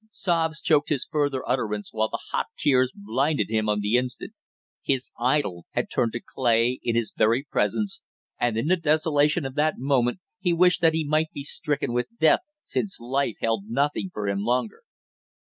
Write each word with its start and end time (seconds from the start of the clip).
Sobs 0.09 0.61
choked 0.61 0.89
his 0.89 1.05
further 1.05 1.47
utterance 1.47 1.89
while 1.93 2.09
the 2.09 2.23
hot 2.31 2.47
tears 2.57 2.91
blinded 2.91 3.51
him 3.51 3.69
on 3.69 3.81
the 3.81 3.97
instant. 3.97 4.33
His 4.81 5.11
idol 5.19 5.67
had 5.73 5.91
turned 5.91 6.13
to 6.13 6.19
clay 6.19 6.79
in 6.81 6.95
his 6.95 7.13
very 7.15 7.43
presence, 7.43 8.01
and 8.39 8.57
in 8.57 8.65
the 8.65 8.77
desolation 8.77 9.45
of 9.45 9.53
that 9.53 9.77
moment 9.77 10.17
he 10.39 10.53
wished 10.53 10.81
that 10.81 10.93
he 10.95 11.03
might 11.05 11.29
be 11.31 11.43
stricken 11.43 11.93
with 11.93 12.07
death, 12.19 12.39
since 12.63 12.99
life 12.99 13.35
held 13.41 13.65
nothing 13.69 14.09
for 14.11 14.27
him 14.27 14.39
longer. 14.41 14.81